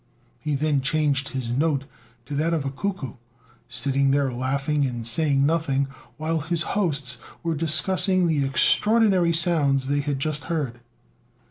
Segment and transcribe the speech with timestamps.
[0.39, 1.85] He then changed his note
[2.25, 3.17] to that of a cuckoo,
[3.69, 9.99] sitting there laughing and saying nothing, while his hosts were discussing the extraordinary sounds they
[9.99, 10.79] had just heard.